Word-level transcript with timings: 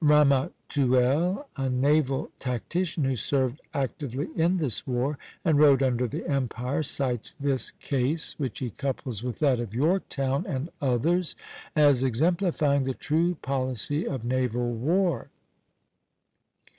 Ramatuelle, 0.03 1.45
a 1.57 1.69
naval 1.69 2.31
tactician 2.39 3.03
who 3.03 3.15
served 3.15 3.61
actively 3.71 4.29
in 4.35 4.57
this 4.57 4.87
war 4.87 5.19
and 5.45 5.59
wrote 5.59 5.83
under 5.83 6.07
the 6.07 6.27
Empire, 6.27 6.81
cites 6.81 7.35
this 7.39 7.69
case, 7.69 8.33
which 8.39 8.57
he 8.57 8.71
couples 8.71 9.21
with 9.23 9.37
that 9.37 9.59
of 9.59 9.75
Yorktown 9.75 10.43
and 10.47 10.71
others, 10.81 11.35
as 11.75 12.01
exemplifying 12.01 12.85
the 12.85 12.95
true 12.95 13.35
policy 13.43 14.07
of 14.07 14.25
naval 14.25 14.71
war. 14.73 15.27